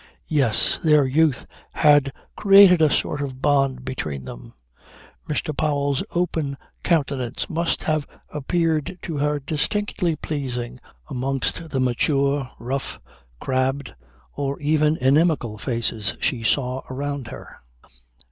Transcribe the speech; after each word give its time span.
Yes! 0.29 0.79
their 0.83 1.05
youth 1.05 1.45
had 1.73 2.11
created 2.35 2.81
a 2.81 2.89
sort 2.89 3.21
of 3.21 3.39
bond 3.39 3.85
between 3.85 4.25
them. 4.25 4.55
Mr. 5.29 5.55
Powell's 5.55 6.03
open 6.09 6.57
countenance 6.83 7.51
must 7.51 7.83
have 7.83 8.07
appeared 8.29 8.97
to 9.03 9.17
her 9.17 9.39
distinctly 9.39 10.15
pleasing 10.15 10.79
amongst 11.07 11.69
the 11.69 11.79
mature, 11.79 12.49
rough, 12.57 12.99
crabbed 13.39 13.93
or 14.33 14.59
even 14.59 14.97
inimical 14.97 15.59
faces 15.59 16.17
she 16.19 16.41
saw 16.41 16.81
around 16.89 17.27
her. 17.27 17.57